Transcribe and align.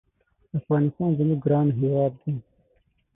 افغانستان 0.59 1.09
زمونږ 1.17 1.39
ګران 1.45 1.67
هېواد 1.79 2.13
دی 2.21 2.33